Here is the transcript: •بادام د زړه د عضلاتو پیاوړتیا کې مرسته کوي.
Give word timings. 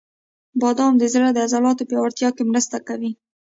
•بادام 0.61 0.93
د 0.97 1.03
زړه 1.13 1.27
د 1.33 1.37
عضلاتو 1.45 1.87
پیاوړتیا 1.89 2.29
کې 2.35 2.43
مرسته 2.51 2.77
کوي. 2.87 3.11